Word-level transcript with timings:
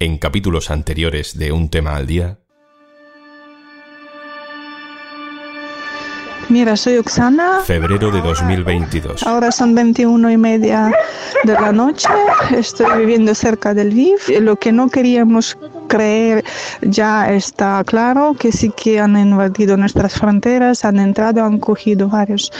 en 0.00 0.18
capítulos 0.18 0.70
anteriores 0.70 1.36
de 1.36 1.50
Un 1.50 1.70
tema 1.70 1.96
al 1.96 2.06
día. 2.06 2.38
Mira, 6.48 6.78
soy 6.78 6.96
Oksana. 6.96 7.60
Febrero 7.60 8.10
de 8.10 8.22
2022. 8.22 9.22
Ahora 9.24 9.52
son 9.52 9.74
21 9.74 10.30
y 10.30 10.36
media 10.38 10.90
de 11.44 11.52
la 11.52 11.72
noche. 11.72 12.08
Estoy 12.56 13.00
viviendo 13.00 13.34
cerca 13.34 13.74
del 13.74 13.90
Lviv. 13.90 14.18
Lo 14.40 14.56
que 14.56 14.72
no 14.72 14.88
queríamos 14.88 15.58
creer 15.88 16.44
ya 16.80 17.30
está 17.30 17.82
claro 17.84 18.34
que 18.38 18.50
sí 18.50 18.70
que 18.70 18.98
han 18.98 19.18
invadido 19.18 19.76
nuestras 19.76 20.14
fronteras, 20.14 20.86
han 20.86 20.98
entrado, 20.98 21.44
han 21.44 21.58
cogido 21.58 22.08
varios 22.08 22.50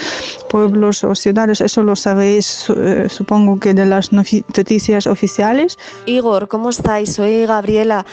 pueblos 0.50 1.02
o 1.02 1.14
ciudades. 1.14 1.62
Eso 1.62 1.82
lo 1.82 1.96
sabéis, 1.96 2.66
eh, 2.76 3.06
supongo 3.08 3.58
que 3.58 3.72
de 3.72 3.86
las 3.86 4.12
noticias 4.12 5.06
oficiales. 5.06 5.78
Igor, 6.04 6.48
¿cómo 6.48 6.68
estáis? 6.68 7.14
Soy 7.14 7.46
Gabriela. 7.46 8.04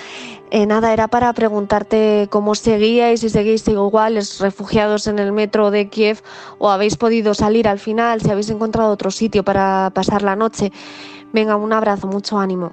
Eh, 0.56 0.66
nada, 0.66 0.94
era 0.94 1.10
para 1.10 1.34
preguntarte 1.34 2.30
cómo 2.32 2.56
seguíais, 2.56 3.20
si 3.20 3.30
seguís 3.30 3.68
iguales 3.68 4.40
refugiados 4.40 5.06
en 5.08 5.20
el 5.20 5.34
metro 5.34 5.70
de 5.70 5.90
Kiev 5.90 6.22
o 6.60 6.70
habéis 6.70 6.96
podido 6.96 7.34
salir 7.34 7.68
al 7.68 7.78
final, 7.78 8.22
si 8.22 8.32
habéis 8.32 8.50
encontrado 8.50 8.90
otro 8.90 9.12
sitio 9.12 9.44
para 9.44 9.92
pasar 9.94 10.22
la 10.22 10.38
noche. 10.38 10.72
Venga, 11.34 11.58
un 11.58 11.74
abrazo, 11.74 12.08
mucho 12.08 12.40
ánimo. 12.40 12.72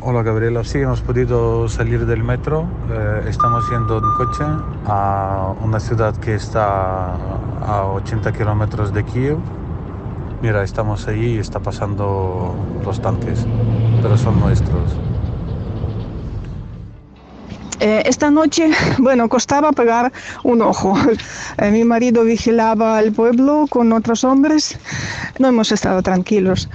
Hola 0.00 0.24
Gabriela, 0.24 0.64
sí, 0.64 0.78
hemos 0.78 1.00
podido 1.00 1.68
salir 1.68 2.06
del 2.06 2.24
metro. 2.24 2.66
Eh, 2.90 3.26
estamos 3.28 3.70
yendo 3.70 3.98
en 3.98 4.12
coche 4.16 4.44
a 4.86 5.54
una 5.62 5.78
ciudad 5.78 6.16
que 6.16 6.34
está 6.34 7.14
a 7.60 7.86
80 7.86 8.32
kilómetros 8.32 8.92
de 8.92 9.04
Kiev. 9.04 9.38
Mira, 10.42 10.64
estamos 10.64 11.06
ahí 11.06 11.36
y 11.36 11.38
está 11.38 11.60
pasando 11.60 12.52
los 12.84 13.00
tanques, 13.00 13.46
pero 14.02 14.18
son 14.18 14.40
nuestros. 14.40 14.98
Eh, 17.80 18.02
esta 18.04 18.30
noche, 18.30 18.70
bueno, 18.98 19.28
costaba 19.28 19.72
pegar 19.72 20.12
un 20.44 20.62
ojo. 20.62 20.94
Eh, 21.58 21.70
mi 21.70 21.84
marido 21.84 22.24
vigilaba 22.24 23.00
el 23.00 23.12
pueblo 23.12 23.66
con 23.68 23.92
otros 23.92 24.24
hombres. 24.24 24.78
No 25.38 25.48
hemos 25.48 25.72
estado 25.72 26.02
tranquilos. 26.02 26.70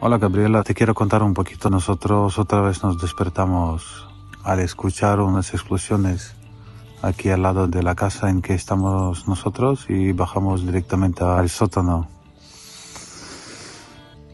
Hola 0.00 0.18
Gabriela, 0.18 0.62
te 0.62 0.74
quiero 0.74 0.94
contar 0.94 1.22
un 1.22 1.32
poquito. 1.32 1.70
Nosotros 1.70 2.38
otra 2.38 2.60
vez 2.60 2.82
nos 2.82 3.00
despertamos 3.00 4.06
al 4.44 4.60
escuchar 4.60 5.20
unas 5.20 5.54
explosiones 5.54 6.34
aquí 7.00 7.30
al 7.30 7.42
lado 7.42 7.68
de 7.68 7.82
la 7.82 7.94
casa 7.94 8.28
en 8.28 8.42
que 8.42 8.54
estamos 8.54 9.26
nosotros 9.28 9.86
y 9.88 10.12
bajamos 10.12 10.66
directamente 10.66 11.24
al 11.24 11.48
sótano. 11.48 12.08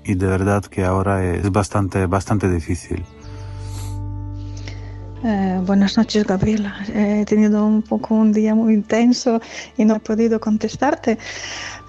Y 0.05 0.15
de 0.15 0.27
verdad 0.27 0.65
que 0.65 0.85
ahora 0.85 1.25
es 1.25 1.51
bastante, 1.53 2.07
bastante 2.07 2.49
difícil. 2.51 3.05
Eh, 5.25 5.61
buenas 5.65 5.97
noches, 5.97 6.27
Gabriela. 6.27 6.75
He 6.93 7.25
tenido 7.25 7.65
un 7.65 7.83
poco 7.83 8.15
un 8.15 8.33
día 8.33 8.57
muy 8.57 8.75
intenso 8.75 9.41
y 9.77 9.85
no 9.85 9.97
he 9.97 10.01
podido 10.01 10.41
contestarte. 10.41 11.17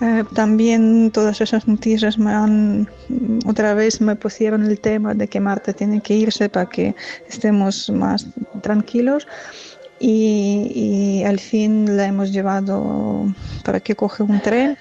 Eh, 0.02 0.24
también 0.36 1.10
todas 1.12 1.42
esas 1.42 1.68
noticias 1.68 2.20
me 2.20 2.32
han, 2.32 2.88
otra 3.48 3.74
vez 3.74 4.02
me 4.02 4.16
pusieron 4.16 4.66
el 4.66 4.80
tema 4.80 5.16
de 5.16 5.28
que 5.28 5.40
Marta 5.40 5.74
tiene 5.74 6.02
que 6.02 6.16
irse 6.16 6.48
para 6.48 6.70
que 6.70 6.96
estemos 7.28 7.90
más 7.90 8.28
tranquilos. 8.62 9.28
Y, 10.00 10.72
y 10.76 11.24
al 11.24 11.40
fin 11.40 11.98
la 11.98 12.06
hemos 12.06 12.32
llevado 12.32 13.34
para 13.64 13.80
que 13.80 13.96
coge 13.96 14.22
un 14.22 14.42
tren 14.42 14.78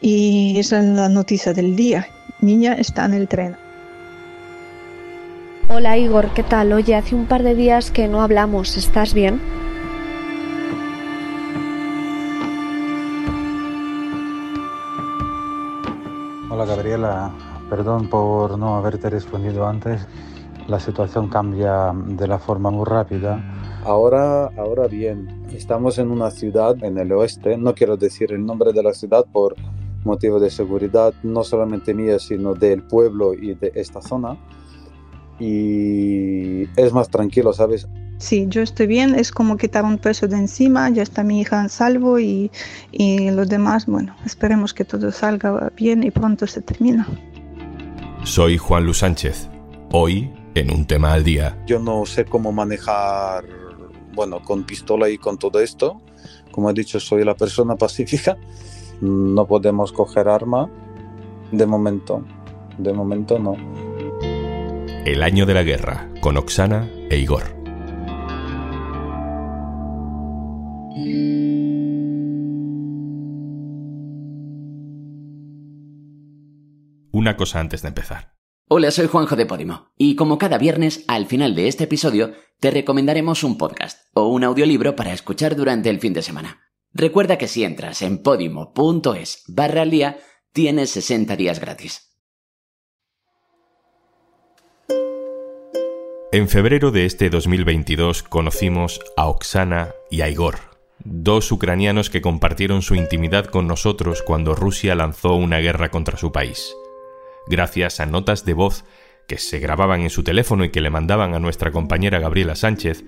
y 0.00 0.58
esa 0.58 0.78
es 0.78 0.86
la 0.86 1.08
noticia 1.08 1.52
del 1.52 1.76
día. 1.76 2.06
Niña 2.40 2.74
está 2.74 3.04
en 3.04 3.14
el 3.14 3.28
tren. 3.28 3.56
Hola 5.72 5.96
Igor, 5.96 6.34
¿qué 6.34 6.42
tal? 6.42 6.72
Oye, 6.72 6.96
hace 6.96 7.14
un 7.14 7.26
par 7.26 7.44
de 7.44 7.54
días 7.54 7.92
que 7.92 8.08
no 8.08 8.22
hablamos, 8.22 8.76
¿estás 8.76 9.14
bien? 9.14 9.40
Hola 16.50 16.64
Gabriela, 16.64 17.30
perdón 17.70 18.08
por 18.08 18.58
no 18.58 18.74
haberte 18.74 19.10
respondido 19.10 19.64
antes. 19.64 20.08
La 20.66 20.80
situación 20.80 21.28
cambia 21.28 21.92
de 21.94 22.26
la 22.26 22.40
forma 22.40 22.72
muy 22.72 22.84
rápida. 22.84 23.40
Ahora, 23.84 24.46
ahora 24.58 24.88
bien, 24.88 25.44
estamos 25.52 26.00
en 26.00 26.10
una 26.10 26.32
ciudad 26.32 26.82
en 26.82 26.98
el 26.98 27.12
oeste, 27.12 27.56
no 27.56 27.76
quiero 27.76 27.96
decir 27.96 28.32
el 28.32 28.44
nombre 28.44 28.72
de 28.72 28.82
la 28.82 28.92
ciudad 28.92 29.24
por 29.32 29.54
motivo 30.02 30.40
de 30.40 30.50
seguridad, 30.50 31.14
no 31.22 31.44
solamente 31.44 31.94
mía, 31.94 32.18
sino 32.18 32.54
del 32.54 32.82
pueblo 32.82 33.34
y 33.34 33.54
de 33.54 33.70
esta 33.76 34.02
zona 34.02 34.36
y 35.40 36.68
es 36.76 36.92
más 36.92 37.08
tranquilo, 37.08 37.52
¿sabes? 37.52 37.88
Sí, 38.18 38.46
yo 38.48 38.60
estoy 38.60 38.86
bien, 38.86 39.14
es 39.14 39.32
como 39.32 39.56
quitar 39.56 39.84
un 39.84 39.96
peso 39.96 40.28
de 40.28 40.36
encima, 40.36 40.90
ya 40.90 41.02
está 41.02 41.24
mi 41.24 41.40
hija 41.40 41.60
en 41.62 41.70
salvo 41.70 42.18
y, 42.20 42.50
y 42.92 43.30
los 43.30 43.48
demás, 43.48 43.86
bueno, 43.86 44.14
esperemos 44.26 44.74
que 44.74 44.84
todo 44.84 45.10
salga 45.10 45.72
bien 45.74 46.02
y 46.02 46.10
pronto 46.10 46.46
se 46.46 46.60
termina. 46.60 47.08
Soy 48.24 48.58
Juan 48.58 48.84
Luis 48.84 48.98
Sánchez, 48.98 49.48
hoy 49.90 50.30
en 50.54 50.70
un 50.70 50.86
tema 50.86 51.14
al 51.14 51.24
día. 51.24 51.56
Yo 51.66 51.78
no 51.78 52.04
sé 52.04 52.24
cómo 52.26 52.52
manejar, 52.52 53.44
bueno, 54.14 54.42
con 54.42 54.64
pistola 54.64 55.08
y 55.08 55.18
con 55.18 55.38
todo 55.38 55.60
esto. 55.60 56.00
Como 56.50 56.70
he 56.70 56.74
dicho, 56.74 57.00
soy 57.00 57.24
la 57.24 57.34
persona 57.34 57.76
pacífica. 57.76 58.36
No 59.00 59.46
podemos 59.46 59.92
coger 59.92 60.28
arma 60.28 60.68
de 61.52 61.66
momento. 61.66 62.24
De 62.78 62.92
momento 62.92 63.38
no. 63.38 63.56
El 65.06 65.22
año 65.22 65.46
de 65.46 65.54
la 65.54 65.62
guerra, 65.62 66.10
con 66.20 66.36
Oksana 66.36 66.90
e 67.08 67.16
Igor. 67.16 67.56
Una 77.12 77.38
cosa 77.38 77.60
antes 77.60 77.80
de 77.80 77.88
empezar. 77.88 78.34
Hola, 78.68 78.90
soy 78.90 79.06
Juanjo 79.06 79.36
de 79.36 79.46
Podimo, 79.46 79.90
y 79.96 80.16
como 80.16 80.36
cada 80.36 80.58
viernes, 80.58 81.02
al 81.08 81.24
final 81.24 81.54
de 81.54 81.68
este 81.68 81.84
episodio, 81.84 82.34
te 82.60 82.70
recomendaremos 82.70 83.42
un 83.42 83.56
podcast 83.56 84.02
o 84.12 84.28
un 84.28 84.44
audiolibro 84.44 84.96
para 84.96 85.14
escuchar 85.14 85.56
durante 85.56 85.88
el 85.88 85.98
fin 85.98 86.12
de 86.12 86.20
semana. 86.20 86.60
Recuerda 86.92 87.38
que 87.38 87.48
si 87.48 87.64
entras 87.64 88.02
en 88.02 88.22
podimo.es 88.22 89.44
barra 89.48 89.80
al 89.80 89.90
día, 89.90 90.18
tienes 90.52 90.90
60 90.90 91.36
días 91.36 91.58
gratis. 91.58 92.09
En 96.32 96.48
febrero 96.48 96.92
de 96.92 97.06
este 97.06 97.28
2022 97.28 98.22
conocimos 98.22 99.00
a 99.16 99.26
Oksana 99.26 99.88
y 100.12 100.20
a 100.20 100.28
Igor, 100.28 100.58
dos 101.00 101.50
ucranianos 101.50 102.08
que 102.08 102.20
compartieron 102.20 102.82
su 102.82 102.94
intimidad 102.94 103.46
con 103.46 103.66
nosotros 103.66 104.22
cuando 104.22 104.54
Rusia 104.54 104.94
lanzó 104.94 105.34
una 105.34 105.58
guerra 105.58 105.90
contra 105.90 106.16
su 106.16 106.30
país. 106.30 106.72
Gracias 107.48 107.98
a 107.98 108.06
notas 108.06 108.44
de 108.44 108.54
voz 108.54 108.84
que 109.26 109.38
se 109.38 109.58
grababan 109.58 110.02
en 110.02 110.10
su 110.10 110.22
teléfono 110.22 110.62
y 110.64 110.70
que 110.70 110.80
le 110.80 110.90
mandaban 110.90 111.34
a 111.34 111.40
nuestra 111.40 111.72
compañera 111.72 112.20
Gabriela 112.20 112.54
Sánchez, 112.54 113.02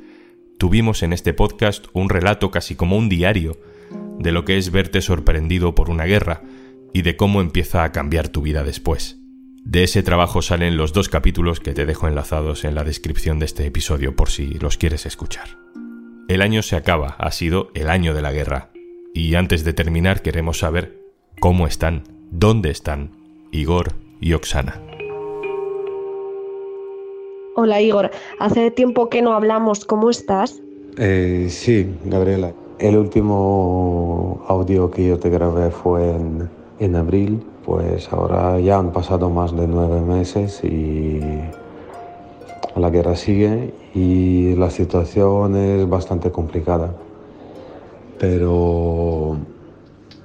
tuvimos 0.59 1.05
en 1.05 1.13
este 1.13 1.33
podcast 1.33 1.87
un 1.93 2.09
relato 2.09 2.51
casi 2.51 2.75
como 2.75 2.97
un 2.97 3.09
diario 3.09 3.57
de 4.19 4.33
lo 4.33 4.45
que 4.45 4.59
es 4.59 4.73
verte 4.73 5.01
sorprendido 5.01 5.77
por 5.77 5.91
una 5.91 6.07
guerra 6.07 6.43
y 6.93 7.03
de 7.03 7.17
cómo 7.17 7.41
empieza 7.41 7.85
a 7.85 7.93
cambiar 7.93 8.31
tu 8.31 8.43
vida 8.43 8.65
después. 8.65 9.22
De 9.65 9.85
ese 9.85 10.03
trabajo 10.03 10.43
salen 10.43 10.77
los 10.77 10.93
dos 10.93 11.09
capítulos 11.09 11.61
que 11.61 11.73
te 11.73 11.87
dejo 11.87 12.09
enlazados 12.09 12.65
en 12.65 12.75
la 12.75 12.83
descripción 12.83 13.39
de 13.39 13.47
este 13.47 13.65
episodio 13.65 14.17
por 14.17 14.29
si 14.29 14.55
los 14.55 14.77
quieres 14.77 15.07
escuchar. 15.07 15.57
El 16.29 16.43
año 16.43 16.63
se 16.63 16.75
acaba, 16.75 17.15
ha 17.19 17.31
sido 17.31 17.71
el 17.75 17.89
año 17.89 18.13
de 18.13 18.23
la 18.23 18.33
guerra. 18.33 18.71
Y 19.15 19.37
antes 19.37 19.65
de 19.65 19.73
terminar 19.73 20.21
queremos 20.21 20.59
saber 20.59 20.99
cómo 21.39 21.69
están, 21.69 22.03
dónde 22.31 22.71
están 22.71 23.13
Igor 23.53 23.95
y 24.21 24.33
Oksana. 24.33 24.83
Hola 27.55 27.81
Igor, 27.81 28.11
hace 28.41 28.73
tiempo 28.73 29.09
que 29.09 29.23
no 29.23 29.33
hablamos, 29.33 29.85
¿cómo 29.85 30.11
estás? 30.11 30.61
Eh, 30.99 31.47
sí, 31.51 31.95
Gabriela. 32.05 32.53
El 32.81 32.97
último 32.97 34.45
audio 34.49 34.91
que 34.91 35.07
yo 35.07 35.19
te 35.21 35.31
grabé 35.31 35.71
fue 35.71 36.11
en, 36.11 36.51
en 36.79 36.97
abril 36.97 37.45
pues 37.65 38.13
ahora 38.13 38.59
ya 38.61 38.79
han 38.79 38.93
pasado 38.93 39.31
más 39.31 39.55
de 39.57 39.67
nueve 39.67 40.01
meses 40.01 40.63
y 40.65 41.21
la 42.77 42.91
guerra 42.91 43.15
sigue 43.17 43.73
y 43.95 44.55
la 44.57 44.71
situación 44.71 45.57
es 45.57 45.89
bastante 45.89 46.31
complicada. 46.31 46.95
Pero 48.19 49.37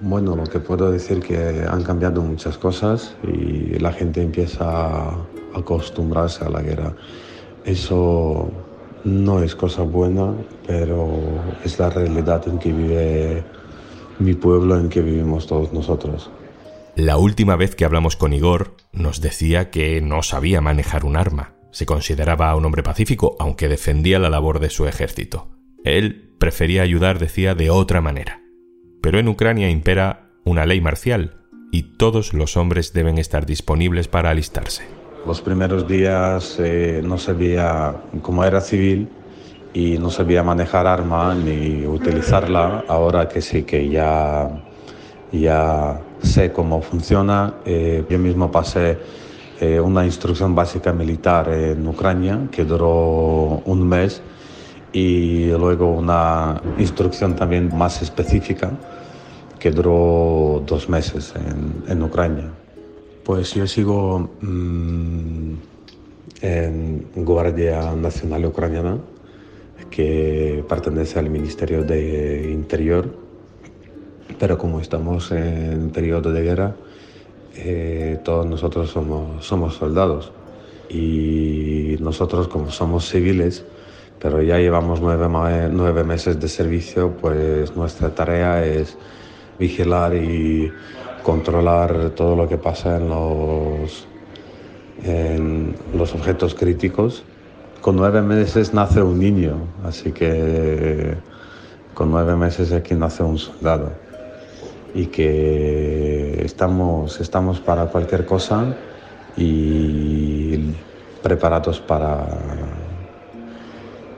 bueno, 0.02 0.36
lo 0.36 0.44
que 0.44 0.60
puedo 0.60 0.92
decir 0.92 1.20
que 1.20 1.66
han 1.70 1.84
cambiado 1.84 2.22
muchas 2.22 2.58
cosas 2.58 3.16
y 3.24 3.80
la 3.80 3.92
gente 3.92 4.22
empieza 4.22 5.10
a 5.10 5.18
acostumbrarse 5.56 6.46
a 6.46 6.50
la 6.50 6.62
guerra. 6.62 6.94
Eso 7.66 8.50
no 9.04 9.42
es 9.42 9.56
cosa 9.56 9.84
buena, 9.84 10.34
pero 10.66 11.08
es 11.64 11.80
la 11.80 11.90
realidad 11.90 12.48
en 12.48 12.60
que 12.60 12.72
vive 12.72 13.44
mi 14.19 14.34
pueblo, 14.34 14.78
en 14.78 14.90
que 14.90 15.02
vivimos 15.02 15.48
todos 15.48 15.74
nosotros. 15.74 16.30
La 16.96 17.18
última 17.18 17.56
vez 17.56 17.75
que 17.75 17.86
hablamos 17.86 18.16
con 18.16 18.34
Igor 18.34 18.75
nos 18.92 19.22
decía 19.22 19.69
que 19.69 20.02
no 20.02 20.24
sabía 20.24 20.62
manejar 20.62 21.06
un 21.06 21.16
arma. 21.16 21.54
Se 21.72 21.86
consideraba 21.86 22.56
un 22.56 22.66
hombre 22.66 22.81
pacífico, 22.81 23.36
aunque 23.40 23.69
defendía 23.69 24.18
la 24.18 24.30
labor 24.30 24.60
de 24.60 24.72
su 24.72 24.88
ejército. 24.88 25.50
Él 25.84 26.34
prefería 26.40 26.81
ayudar, 26.81 27.19
decía, 27.19 27.54
de 27.54 27.69
otra 27.69 28.02
manera. 28.02 28.42
Pero 29.02 29.19
en 29.19 29.28
Ucrania 29.28 29.69
impera 29.69 30.31
una 30.44 30.66
ley 30.66 30.81
marcial 30.81 31.38
y 31.72 31.98
todos 31.98 32.34
los 32.34 32.58
hombres 32.58 32.94
deben 32.94 33.18
estar 33.18 33.46
disponibles 33.46 34.08
para 34.08 34.31
alistarse. 34.31 34.84
Los 35.25 35.42
primeros 35.42 35.88
días 35.88 36.58
eh, 36.60 37.02
no 37.04 37.18
sabía, 37.18 37.96
como 38.22 38.44
era 38.44 38.62
civil, 38.62 39.10
y 39.77 40.00
no 40.00 40.09
sabía 40.09 40.41
manejar 40.41 40.88
arma 40.88 41.35
ni 41.35 41.85
utilizarla. 41.85 42.83
Ahora 42.88 43.27
que 43.27 43.44
sí 43.44 43.62
que 43.62 43.88
ya, 43.88 44.50
ya 45.31 46.01
sé 46.24 46.51
cómo 46.51 46.81
funciona, 46.81 47.53
eh, 47.63 48.03
yo 48.09 48.18
mismo 48.18 48.50
pasé 48.50 48.97
eh, 49.62 49.79
una 49.79 50.03
instrucción 50.03 50.56
básica 50.56 50.91
militar 50.94 51.50
en 51.50 51.88
Ucrania 51.88 52.47
que 52.51 52.65
duró 52.65 53.62
un 53.65 53.88
mes 53.88 54.24
y 54.91 55.51
luego 55.51 55.91
una 55.91 56.59
instrucción 56.79 57.35
también 57.35 57.69
más 57.77 58.01
específica 58.01 58.71
que 59.59 59.69
duró 59.69 60.63
dos 60.65 60.89
meses 60.89 61.35
en, 61.35 61.83
en 61.88 62.01
Ucrania. 62.01 62.50
Pues 63.24 63.53
yo 63.53 63.68
sigo 63.68 64.27
mm, 64.41 65.53
en 66.41 67.06
Guardia 67.15 67.94
Nacional 67.95 68.45
Ucraniana, 68.45 68.97
que 69.89 70.63
pertenece 70.68 71.19
al 71.19 71.29
Ministerio 71.29 71.83
de 71.83 72.50
Interior, 72.51 73.13
pero 74.39 74.57
como 74.57 74.79
estamos 74.79 75.31
en 75.31 75.89
periodo 75.89 76.31
de 76.31 76.41
guerra, 76.41 76.75
eh, 77.56 78.19
todos 78.24 78.45
nosotros 78.45 78.91
somos, 78.91 79.74
soldados 79.74 80.31
y 80.89 81.95
nosotros 82.00 82.47
como 82.47 82.69
somos 82.69 83.09
civiles, 83.09 83.65
pero 84.19 84.41
ya 84.41 84.57
llevamos 84.59 85.01
nueve, 85.01 86.03
meses 86.03 86.39
de 86.39 86.47
servicio, 86.47 87.13
pues 87.19 87.75
nuestra 87.75 88.13
tarea 88.13 88.63
es 88.65 88.97
vigilar 89.57 90.13
y 90.15 90.71
controlar 91.24 92.12
todo 92.12 92.35
lo 92.35 92.47
que 92.47 92.57
pasa 92.57 93.00
los, 93.00 94.07
en 95.03 95.75
los 95.95 96.13
objetos 96.13 96.53
críticos. 96.53 97.24
Con 97.88 97.95
nueve 97.95 98.22
meses 98.22 98.74
nace 98.74 99.01
un 99.01 99.18
niño, 99.18 99.60
así 99.86 100.12
que 100.12 101.16
con 101.94 102.12
nueve 102.12 102.36
meses 102.36 102.74
aquí 102.74 102.94
nace 102.94 103.24
un 103.24 103.38
soldado. 103.38 103.94
Y 104.94 105.06
que 105.06 106.42
estamos, 106.44 107.22
estamos 107.22 107.62
para 107.62 107.86
cualquier 107.86 108.25
cosa 108.25 108.75
y 109.38 110.74
preparados 111.24 111.80
para, 111.80 112.28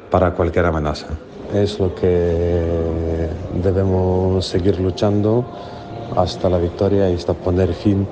para 0.10 0.34
cualquier 0.34 0.66
amenaza. 0.66 1.06
Es 1.54 1.80
lo 1.80 1.94
que 1.94 3.30
debemos 3.64 4.48
seguir 4.48 4.80
luchando 4.80 5.46
hasta 6.18 6.50
la 6.50 6.58
victoria 6.58 7.08
y 7.12 7.14
hasta 7.14 7.36
poner 7.36 7.76
fin 7.76 8.08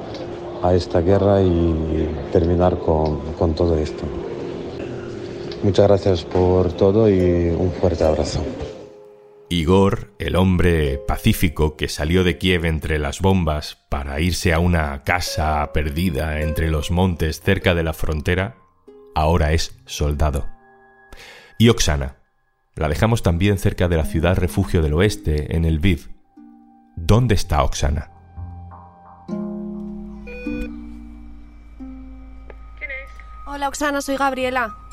a 0.61 0.75
esta 0.75 1.01
guerra 1.01 1.41
y 1.41 2.15
terminar 2.31 2.77
con, 2.77 3.21
con 3.39 3.55
todo 3.55 3.75
esto. 3.75 4.05
Muchas 5.63 5.87
gracias 5.87 6.23
por 6.23 6.71
todo 6.73 7.09
y 7.09 7.49
un 7.49 7.71
fuerte 7.71 8.03
abrazo. 8.03 8.43
Igor, 9.49 10.13
el 10.19 10.35
hombre 10.35 10.97
pacífico 10.97 11.77
que 11.77 11.87
salió 11.87 12.23
de 12.23 12.37
Kiev 12.37 12.65
entre 12.65 12.99
las 12.99 13.21
bombas 13.21 13.77
para 13.89 14.19
irse 14.19 14.53
a 14.53 14.59
una 14.59 15.03
casa 15.03 15.71
perdida 15.73 16.41
entre 16.41 16.69
los 16.69 16.91
montes 16.91 17.39
cerca 17.39 17.73
de 17.73 17.83
la 17.83 17.93
frontera, 17.93 18.57
ahora 19.15 19.53
es 19.53 19.79
soldado. 19.85 20.47
Y 21.57 21.69
Oksana, 21.69 22.17
la 22.75 22.89
dejamos 22.89 23.23
también 23.23 23.57
cerca 23.57 23.87
de 23.87 23.97
la 23.97 24.05
ciudad 24.05 24.35
refugio 24.35 24.81
del 24.81 24.93
oeste, 24.93 25.55
en 25.55 25.65
el 25.65 25.79
Viv. 25.79 26.11
¿Dónde 26.95 27.33
está 27.33 27.63
Oksana? 27.63 28.11
Hola 33.45 33.69
Oksana, 33.69 34.01
soy 34.01 34.17
Gabriela. 34.17 34.86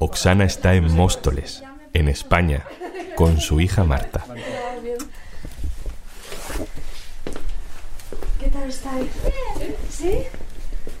Oksana 0.00 0.44
está 0.44 0.74
en 0.74 0.92
Móstoles, 0.94 1.64
en 1.92 2.08
España, 2.08 2.64
con 3.16 3.40
su 3.40 3.60
hija 3.60 3.82
Marta. 3.82 4.24
¿Qué 8.40 8.48
tal 8.48 8.68
estáis? 8.68 9.10
¿Sí? 9.90 10.10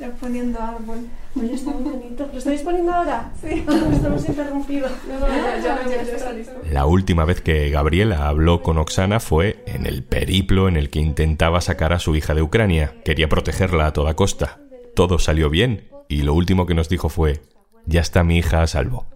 Ya 0.00 0.10
poniendo 0.20 0.60
árbol. 0.60 1.06
Oye, 1.36 1.54
está 1.54 1.70
muy 1.70 1.92
bonito. 1.92 2.28
¿Lo 2.32 2.38
estáis 2.38 2.62
poniendo 2.62 2.92
ahora? 2.92 3.30
Sí. 3.40 3.64
Estamos 3.92 4.28
interrumpidos. 4.28 4.92
No, 5.08 5.20
no, 5.20 5.28
ya, 5.28 5.58
ya, 5.60 5.88
ya, 5.88 6.02
ya 6.02 6.12
está 6.16 6.32
listo. 6.32 6.52
La 6.70 6.86
última 6.86 7.24
vez 7.24 7.40
que 7.40 7.70
Gabriela 7.70 8.28
habló 8.28 8.62
con 8.62 8.78
Oksana 8.78 9.20
fue 9.20 9.62
en 9.66 9.86
el 9.86 10.02
periplo 10.02 10.68
en 10.68 10.76
el 10.76 10.90
que 10.90 10.98
intentaba 10.98 11.60
sacar 11.60 11.92
a 11.92 12.00
su 12.00 12.16
hija 12.16 12.34
de 12.34 12.42
Ucrania. 12.42 12.94
Quería 13.04 13.28
protegerla 13.28 13.86
a 13.86 13.92
toda 13.92 14.14
costa. 14.14 14.58
Todo 14.94 15.18
salió 15.18 15.50
bien 15.50 15.88
y 16.08 16.22
lo 16.22 16.34
último 16.34 16.66
que 16.66 16.74
nos 16.74 16.88
dijo 16.88 17.08
fue, 17.08 17.40
ya 17.86 18.00
está 18.00 18.24
mi 18.24 18.38
hija 18.38 18.62
a 18.62 18.66
salvo. 18.66 19.06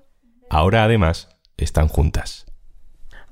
Ahora 0.50 0.84
además 0.84 1.28
están 1.56 1.88
juntas. 1.88 2.46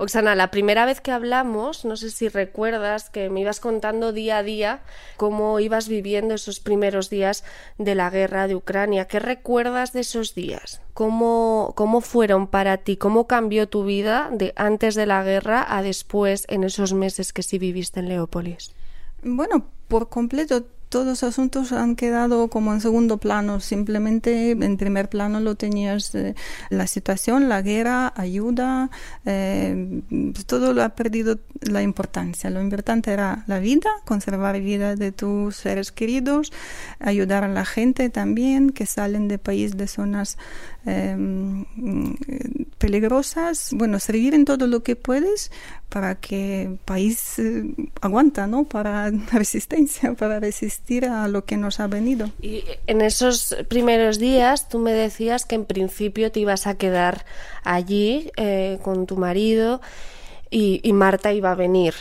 Oksana, 0.00 0.34
la 0.34 0.50
primera 0.50 0.86
vez 0.86 1.02
que 1.02 1.12
hablamos, 1.12 1.84
no 1.84 1.94
sé 1.94 2.10
si 2.10 2.30
recuerdas 2.30 3.10
que 3.10 3.28
me 3.28 3.42
ibas 3.42 3.60
contando 3.60 4.14
día 4.14 4.38
a 4.38 4.42
día 4.42 4.80
cómo 5.18 5.60
ibas 5.60 5.88
viviendo 5.88 6.32
esos 6.32 6.58
primeros 6.58 7.10
días 7.10 7.44
de 7.76 7.94
la 7.94 8.08
guerra 8.08 8.48
de 8.48 8.54
Ucrania. 8.54 9.06
¿Qué 9.08 9.18
recuerdas 9.18 9.92
de 9.92 10.00
esos 10.00 10.34
días? 10.34 10.80
¿Cómo, 10.94 11.74
cómo 11.76 12.00
fueron 12.00 12.46
para 12.46 12.78
ti? 12.78 12.96
¿Cómo 12.96 13.26
cambió 13.26 13.68
tu 13.68 13.84
vida 13.84 14.30
de 14.32 14.54
antes 14.56 14.94
de 14.94 15.04
la 15.04 15.22
guerra 15.22 15.66
a 15.68 15.82
después 15.82 16.46
en 16.48 16.64
esos 16.64 16.94
meses 16.94 17.34
que 17.34 17.42
sí 17.42 17.58
viviste 17.58 18.00
en 18.00 18.08
Leópolis? 18.08 18.74
Bueno, 19.22 19.66
por 19.86 20.08
completo 20.08 20.64
todos 20.90 21.06
los 21.06 21.22
asuntos 21.22 21.70
han 21.72 21.94
quedado 21.94 22.48
como 22.48 22.74
en 22.74 22.80
segundo 22.80 23.18
plano. 23.18 23.60
Simplemente 23.60 24.50
en 24.50 24.76
primer 24.76 25.08
plano 25.08 25.40
lo 25.40 25.54
tenías 25.54 26.14
eh, 26.16 26.34
la 26.68 26.88
situación, 26.88 27.48
la 27.48 27.62
guerra, 27.62 28.12
ayuda, 28.16 28.90
eh, 29.24 30.02
pues 30.10 30.44
todo 30.46 30.74
lo 30.74 30.82
ha 30.82 30.90
perdido 30.90 31.38
la 31.60 31.82
importancia. 31.82 32.50
Lo 32.50 32.60
importante 32.60 33.12
era 33.12 33.44
la 33.46 33.60
vida, 33.60 33.88
conservar 34.04 34.60
vida 34.60 34.96
de 34.96 35.12
tus 35.12 35.56
seres 35.56 35.92
queridos, 35.92 36.52
ayudar 36.98 37.44
a 37.44 37.48
la 37.48 37.64
gente 37.64 38.10
también 38.10 38.70
que 38.70 38.84
salen 38.84 39.28
de 39.28 39.38
país 39.38 39.76
de 39.76 39.86
zonas 39.86 40.38
eh, 40.86 41.16
peligrosas. 42.80 43.68
Bueno, 43.72 44.00
servir 44.00 44.34
en 44.34 44.44
todo 44.44 44.66
lo 44.66 44.82
que 44.82 44.96
puedes 44.96 45.52
para 45.88 46.16
que 46.16 46.62
el 46.62 46.78
país 46.78 47.38
eh, 47.38 47.64
aguanta, 48.00 48.48
¿no? 48.48 48.64
Para 48.64 49.10
resistencia, 49.32 50.14
para 50.14 50.40
resistir 50.40 51.04
a 51.04 51.28
lo 51.28 51.44
que 51.44 51.56
nos 51.56 51.78
ha 51.78 51.86
venido. 51.86 52.30
Y 52.42 52.64
en 52.88 53.02
esos 53.02 53.54
primeros 53.68 54.18
días 54.18 54.68
tú 54.68 54.78
me 54.78 54.92
decías 54.92 55.44
que 55.44 55.54
en 55.54 55.66
principio 55.66 56.32
te 56.32 56.40
ibas 56.40 56.66
a 56.66 56.74
quedar 56.74 57.24
allí 57.62 58.32
eh, 58.36 58.78
con 58.82 59.06
tu 59.06 59.16
marido 59.16 59.80
y, 60.50 60.80
y 60.82 60.92
Marta 60.92 61.32
iba 61.32 61.52
a 61.52 61.54
venir. 61.54 61.94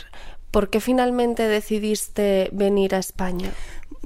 ¿Por 0.50 0.70
qué 0.70 0.80
finalmente 0.80 1.44
decidiste 1.44 2.48
venir 2.52 2.96
a 2.96 2.98
España? 2.98 3.52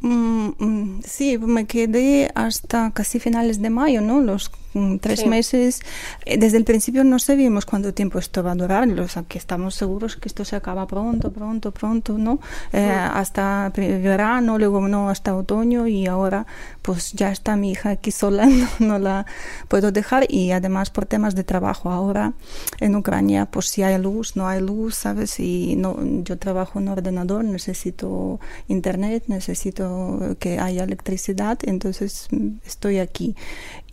Mm, 0.04 0.49
mm, 0.58 1.00
sí, 1.02 1.38
me 1.38 1.64
quedé 1.66 2.30
hasta 2.34 2.90
casi 2.92 3.18
finales 3.18 3.62
de 3.62 3.70
mayo, 3.70 4.02
¿no? 4.02 4.20
Los 4.20 4.50
mm, 4.75 4.96
tres 4.99 5.20
Sí. 5.20 5.28
meses. 5.28 5.80
Eh, 6.26 6.37
Desde 6.37 6.58
el 6.58 6.64
principio 6.64 7.04
no 7.04 7.18
sabíamos 7.18 7.64
cuánto 7.64 7.94
tiempo 7.94 8.18
esto 8.18 8.42
va 8.42 8.52
a 8.52 8.54
durar, 8.54 8.87
o 9.00 9.08
sea, 9.08 9.23
que 9.23 9.38
estamos 9.38 9.75
seguros 9.76 10.16
que 10.16 10.28
esto 10.28 10.44
se 10.44 10.56
acaba 10.56 10.87
pronto, 10.87 11.32
pronto, 11.32 11.70
pronto, 11.73 12.18
¿no? 12.18 12.38
Eh, 12.75 12.84
hasta 12.90 13.73
verano, 13.75 14.58
luego 14.58 14.87
no, 14.88 15.08
hasta 15.08 15.34
otoño 15.34 15.87
y 15.87 16.06
ahora 16.06 16.44
pues 16.82 17.12
ya 17.12 17.32
está 17.32 17.56
mi 17.56 17.70
hija 17.70 17.90
aquí 17.90 18.11
sola, 18.11 18.44
no, 18.61 18.68
no 18.80 18.99
la 18.99 19.25
puedo 19.68 19.90
dejar 19.90 20.26
y 20.28 20.50
además 20.50 20.90
por 20.90 21.06
temas 21.06 21.34
de 21.34 21.44
trabajo 21.44 21.90
ahora 21.90 22.34
en 22.78 22.94
Ucrania 22.96 23.46
pues 23.46 23.68
si 23.68 23.82
hay 23.82 23.96
luz, 23.99 24.37
no 24.37 24.46
hay 24.49 24.61
luz, 24.61 24.96
¿sabes? 24.96 25.40
Y 25.40 25.76
no, 25.76 25.96
yo 26.25 26.37
trabajo 26.37 26.78
en 26.80 26.88
ordenador, 26.88 27.42
necesito 27.44 28.38
internet, 28.68 29.25
necesito 29.28 29.93
que 30.38 30.58
haya 30.58 30.84
electricidad, 30.84 31.58
entonces 31.62 32.28
mm, 32.30 32.58
estoy 32.64 32.98
aquí. 32.98 33.34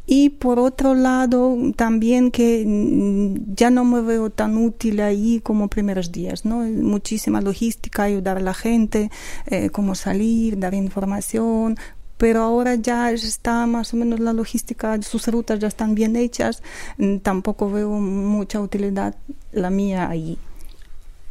Y 0.05 0.29
por 0.29 0.59
otro 0.59 0.93
lado, 0.93 1.57
también 1.75 2.31
que 2.31 2.65
mm, 2.67 3.55
ya 3.55 3.69
no 3.69 3.85
me 3.85 4.01
veo 4.01 4.29
tan 4.29 4.57
útil 4.57 4.99
ahí 4.99 5.39
como 5.41 5.69
primeros 5.69 6.11
días, 6.11 6.43
¿no? 6.43 6.57
Muchísima 6.57 7.39
logística, 7.39 8.03
ayudar 8.03 8.37
a 8.37 8.41
la 8.41 8.53
gente, 8.53 9.09
eh, 9.45 9.69
cómo 9.69 9.95
salir, 9.95 10.59
dar 10.59 10.73
información, 10.73 11.77
pero 12.17 12.41
ahora 12.41 12.75
ya 12.75 13.11
está 13.11 13.65
más 13.67 13.93
o 13.93 13.97
menos 13.97 14.19
la 14.19 14.33
logística, 14.33 15.01
sus 15.01 15.27
rutas 15.27 15.59
ya 15.59 15.67
están 15.67 15.95
bien 15.95 16.15
hechas, 16.15 16.61
mm, 16.97 17.17
tampoco 17.19 17.71
veo 17.71 17.89
mucha 17.91 18.59
utilidad 18.59 19.15
la 19.51 19.69
mía 19.69 20.09
allí. 20.09 20.37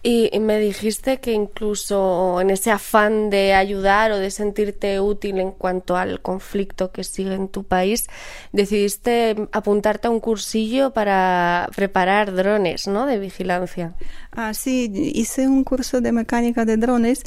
Y, 0.02 0.30
me 0.40 0.58
dijiste 0.58 1.20
que 1.20 1.32
incluso 1.32 2.40
en 2.40 2.48
ese 2.48 2.70
afán 2.70 3.28
de 3.28 3.52
ayudar 3.52 4.12
o 4.12 4.18
de 4.18 4.30
sentirte 4.30 4.98
útil 4.98 5.38
en 5.38 5.50
cuanto 5.52 5.94
al 5.94 6.22
conflicto 6.22 6.90
que 6.90 7.04
sigue 7.04 7.34
en 7.34 7.48
tu 7.48 7.64
país, 7.64 8.06
decidiste 8.52 9.36
apuntarte 9.52 10.08
a 10.08 10.10
un 10.10 10.20
cursillo 10.20 10.92
para 10.94 11.68
preparar 11.76 12.32
drones, 12.34 12.86
¿no? 12.86 13.04
De 13.04 13.18
vigilancia. 13.18 13.94
Ah, 14.32 14.54
sí, 14.54 14.90
hice 14.94 15.46
un 15.46 15.64
curso 15.64 16.00
de 16.00 16.12
mecánica 16.12 16.64
de 16.64 16.78
drones 16.78 17.22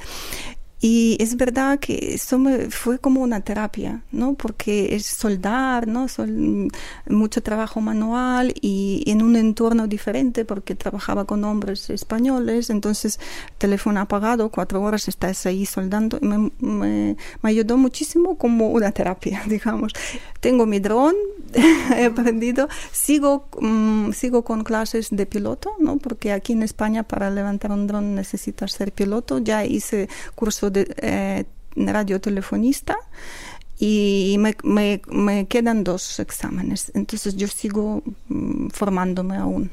y 0.85 1.15
es 1.21 1.37
verdad 1.37 1.79
que 1.79 2.15
eso 2.15 2.37
me 2.37 2.69
fue 2.69 2.99
como 2.99 3.21
una 3.21 3.39
terapia, 3.39 4.01
¿no? 4.11 4.33
Porque 4.33 4.93
es 4.95 5.05
soldar, 5.05 5.87
¿no? 5.87 6.09
Sol, 6.09 6.67
mucho 7.07 7.41
trabajo 7.41 7.79
manual 7.79 8.53
y 8.59 9.01
en 9.07 9.21
un 9.21 9.37
entorno 9.37 9.87
diferente 9.87 10.43
porque 10.43 10.75
trabajaba 10.75 11.23
con 11.23 11.45
hombres 11.45 11.89
españoles, 11.89 12.69
entonces 12.69 13.17
teléfono 13.57 14.01
apagado, 14.01 14.49
cuatro 14.49 14.81
horas 14.81 15.07
estás 15.07 15.45
ahí 15.45 15.65
soldando. 15.65 16.19
Me, 16.21 16.51
me, 16.59 17.15
me 17.41 17.49
ayudó 17.49 17.77
muchísimo 17.77 18.37
como 18.37 18.67
una 18.67 18.91
terapia, 18.91 19.41
digamos. 19.47 19.93
Tengo 20.41 20.65
mi 20.65 20.79
dron, 20.79 21.15
he 21.97 22.05
aprendido, 22.05 22.67
sigo, 22.91 23.47
um, 23.57 24.11
sigo 24.13 24.43
con 24.43 24.63
clases 24.63 25.09
de 25.11 25.25
piloto, 25.25 25.75
¿no? 25.79 25.97
Porque 25.97 26.31
aquí 26.31 26.53
en 26.53 26.63
España 26.63 27.03
para 27.03 27.29
levantar 27.29 27.71
un 27.71 27.87
dron 27.87 28.15
necesitas 28.15 28.71
ser 28.71 28.91
piloto. 28.91 29.39
Ya 29.39 29.65
hice 29.65 30.09
curso 30.35 30.69
de 30.69 30.93
eh, 30.97 31.45
radiotelefonista 31.75 32.97
y 33.79 34.35
me, 34.39 34.55
me, 34.63 35.01
me, 35.07 35.47
quedan 35.47 35.83
dos 35.83 36.19
exámenes. 36.19 36.91
Entonces 36.95 37.35
yo 37.35 37.47
sigo 37.47 38.03
mm, 38.29 38.67
formándome 38.69 39.37
aún. 39.37 39.71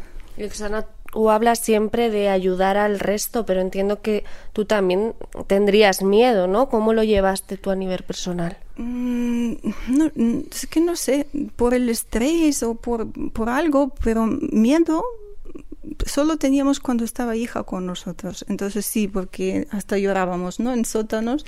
Tú 1.13 1.31
hablas 1.31 1.59
siempre 1.59 2.11
de 2.11 2.29
ayudar 2.29 2.77
al 2.77 2.99
resto, 3.01 3.45
pero 3.45 3.61
entiendo 3.61 4.01
que 4.01 4.25
tú 4.53 4.65
también 4.65 5.15
tendrías 5.47 6.03
miedo, 6.03 6.47
¿no? 6.47 6.69
¿Cómo 6.69 6.93
lo 6.93 7.03
llevaste 7.03 7.57
tú 7.57 7.71
a 7.71 7.77
nivel 7.77 8.03
personal? 8.03 8.57
Mm, 8.77 9.53
no, 9.89 10.11
es 10.51 10.67
que 10.67 10.81
no 10.81 10.97
sé, 10.97 11.27
por 11.57 11.75
el 11.75 11.89
estrés 11.89 12.63
o 12.63 12.75
por, 12.75 13.09
por 13.33 13.49
algo, 13.49 13.93
pero 14.03 14.27
miedo 14.27 15.05
solo 16.07 16.37
teníamos 16.37 16.81
cuando 16.81 17.05
estaba 17.05 17.37
hija 17.37 17.63
con 17.65 17.87
nosotros. 17.87 18.45
Entonces 18.49 18.87
sí, 18.87 19.09
porque 19.09 19.67
hasta 19.71 19.99
llorábamos, 19.99 20.61
¿no? 20.61 20.73
En 20.73 20.85
sótanos 20.85 21.47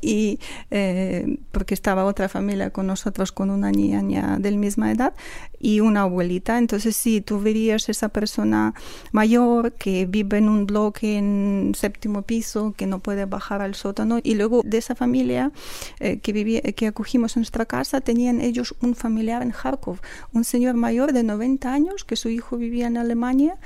y 0.00 0.38
eh, 0.70 1.38
porque 1.52 1.74
estaba 1.74 2.04
otra 2.04 2.28
familia 2.28 2.70
con 2.70 2.86
nosotros 2.86 3.32
con 3.32 3.50
una 3.50 3.70
niña 3.70 4.38
de 4.38 4.50
la 4.50 4.56
misma 4.56 4.92
edad 4.92 5.14
y 5.60 5.80
una 5.80 6.02
abuelita. 6.02 6.58
Entonces 6.58 6.96
sí, 6.96 7.20
tú 7.20 7.40
verías 7.40 7.88
esa 7.88 8.08
persona 8.08 8.74
mayor 9.12 9.72
que 9.72 10.06
vive 10.06 10.38
en 10.38 10.48
un 10.48 10.66
bloque 10.66 11.18
en 11.18 11.72
séptimo 11.76 12.22
piso, 12.22 12.74
que 12.76 12.86
no 12.86 12.98
puede 12.98 13.26
bajar 13.26 13.60
al 13.60 13.74
sótano 13.74 14.18
y 14.22 14.34
luego 14.34 14.62
de 14.64 14.78
esa 14.78 14.94
familia 14.94 15.52
eh, 16.00 16.18
que 16.18 16.32
vivía, 16.32 16.62
que 16.62 16.86
acogimos 16.86 17.36
en 17.36 17.40
nuestra 17.42 17.66
casa, 17.66 18.00
tenían 18.00 18.40
ellos 18.40 18.74
un 18.80 18.94
familiar 18.94 19.42
en 19.42 19.52
Kharkov, 19.52 20.00
un 20.32 20.44
señor 20.44 20.74
mayor 20.74 21.12
de 21.12 21.22
90 21.22 21.72
años 21.72 22.04
que 22.04 22.16
su 22.16 22.30
hijo 22.30 22.56
vivía 22.56 22.86
en 22.86 22.96
Alemania 22.96 23.58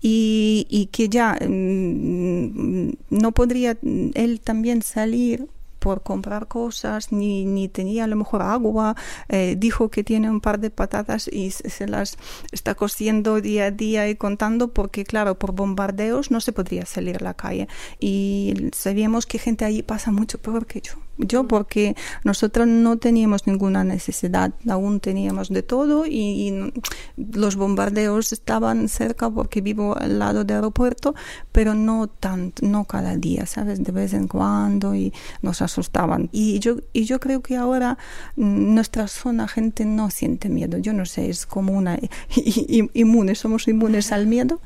y, 0.00 0.66
y 0.68 0.86
que 0.86 1.08
ya 1.08 1.34
mm, 1.34 2.92
no 3.10 3.32
podría 3.32 3.76
él 3.82 4.40
también 4.42 4.82
salir 4.82 5.48
por 5.84 6.02
comprar 6.02 6.48
cosas, 6.48 7.12
ni, 7.12 7.44
ni 7.44 7.68
tenía 7.68 8.04
a 8.04 8.06
lo 8.06 8.16
mejor 8.16 8.40
agua, 8.40 8.96
eh, 9.28 9.54
dijo 9.58 9.90
que 9.90 10.02
tiene 10.02 10.30
un 10.30 10.40
par 10.40 10.58
de 10.58 10.70
patatas 10.70 11.28
y 11.28 11.50
se 11.50 11.86
las 11.86 12.16
está 12.52 12.74
cociendo 12.74 13.42
día 13.42 13.66
a 13.66 13.70
día 13.70 14.08
y 14.08 14.16
contando 14.16 14.72
porque 14.72 15.04
claro, 15.04 15.38
por 15.38 15.52
bombardeos 15.52 16.30
no 16.30 16.40
se 16.40 16.52
podría 16.54 16.86
salir 16.86 17.18
a 17.18 17.24
la 17.24 17.34
calle. 17.34 17.68
Y 18.00 18.70
sabíamos 18.72 19.26
que 19.26 19.38
gente 19.38 19.66
allí 19.66 19.82
pasa 19.82 20.10
mucho 20.10 20.38
peor 20.40 20.64
que 20.64 20.80
yo 20.80 21.03
yo 21.18 21.46
porque 21.46 21.96
nosotros 22.24 22.66
no 22.66 22.96
teníamos 22.98 23.46
ninguna 23.46 23.84
necesidad, 23.84 24.52
aún 24.68 25.00
teníamos 25.00 25.48
de 25.48 25.62
todo 25.62 26.06
y, 26.06 26.72
los 27.16 27.56
bombardeos 27.56 28.32
estaban 28.32 28.88
cerca 28.88 29.30
porque 29.30 29.60
vivo 29.60 29.96
al 29.96 30.18
lado 30.18 30.44
del 30.44 30.56
aeropuerto, 30.56 31.14
pero 31.52 31.74
no 31.74 32.08
tanto, 32.08 32.66
no 32.66 32.84
cada 32.84 33.16
día, 33.16 33.46
¿sabes? 33.46 33.82
De 33.82 33.92
vez 33.92 34.14
en 34.14 34.28
cuando 34.28 34.94
y 34.94 35.12
nos 35.42 35.62
asustaban. 35.62 36.28
Y 36.32 36.58
yo, 36.58 36.76
y 36.92 37.04
yo 37.04 37.20
creo 37.20 37.40
que 37.42 37.56
ahora 37.56 37.98
mm, 38.36 38.74
nuestra 38.74 39.08
zona 39.08 39.48
gente 39.48 39.84
no 39.84 40.10
siente 40.10 40.48
miedo, 40.48 40.78
yo 40.78 40.92
no 40.92 41.06
sé, 41.06 41.30
es 41.30 41.46
como 41.46 41.72
una 41.72 41.98
inmune, 42.94 43.34
somos 43.34 43.68
inmunes 43.68 44.12
al 44.12 44.26
miedo. 44.26 44.60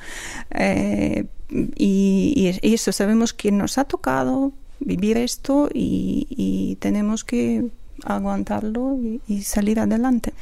Eh, 0.51 1.27
y, 1.51 2.59
y 2.63 2.75
eso 2.75 2.93
sabemos 2.93 3.33
que 3.33 3.51
nos 3.53 3.79
ha 3.79 3.85
tocado 3.85 4.53
vivir 4.81 5.17
esto 5.17 5.69
y, 5.73 6.77
tenemos 6.81 7.25
que 7.25 7.69
aguantarlo 8.05 8.99
y, 9.27 9.43
salir 9.43 9.81
adelante. 9.81 10.33